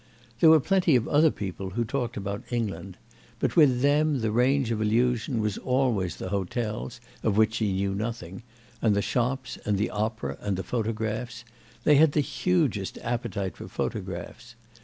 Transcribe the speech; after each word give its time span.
There 0.39 0.49
were 0.49 0.59
plenty 0.59 0.95
of 0.95 1.07
other 1.07 1.29
people 1.29 1.69
who 1.69 1.85
talked 1.85 2.17
about 2.17 2.41
England; 2.51 2.97
but 3.37 3.55
with 3.55 3.81
them 3.83 4.21
the 4.21 4.31
range 4.31 4.71
of 4.71 4.81
allusion 4.81 5.39
was 5.39 5.59
always 5.59 6.15
the 6.15 6.29
hotels, 6.29 6.99
of 7.21 7.37
which 7.37 7.53
she 7.57 7.71
knew 7.71 7.93
nothing, 7.93 8.41
and 8.81 8.95
the 8.95 9.03
shops 9.03 9.59
and 9.63 9.77
the 9.77 9.91
opera 9.91 10.39
and 10.41 10.57
the 10.57 10.63
photographs: 10.63 11.45
they 11.83 11.97
had 11.97 12.13
the 12.13 12.21
hugest 12.21 12.97
appetite 13.03 13.55
for 13.55 13.67
photographs. 13.67 14.55